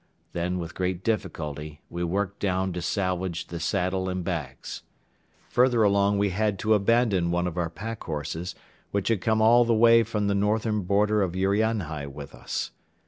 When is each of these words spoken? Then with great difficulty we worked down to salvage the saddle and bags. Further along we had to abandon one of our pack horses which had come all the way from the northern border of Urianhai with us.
Then 0.33 0.57
with 0.57 0.73
great 0.73 1.03
difficulty 1.03 1.79
we 1.87 2.03
worked 2.03 2.39
down 2.39 2.73
to 2.73 2.81
salvage 2.81 3.45
the 3.45 3.59
saddle 3.59 4.09
and 4.09 4.23
bags. 4.23 4.81
Further 5.49 5.83
along 5.83 6.17
we 6.17 6.31
had 6.31 6.57
to 6.65 6.73
abandon 6.73 7.29
one 7.29 7.45
of 7.45 7.55
our 7.55 7.69
pack 7.69 8.05
horses 8.05 8.55
which 8.89 9.09
had 9.09 9.21
come 9.21 9.43
all 9.43 9.63
the 9.63 9.75
way 9.75 10.01
from 10.01 10.25
the 10.25 10.33
northern 10.33 10.81
border 10.81 11.21
of 11.21 11.35
Urianhai 11.35 12.07
with 12.07 12.33
us. 12.33 12.71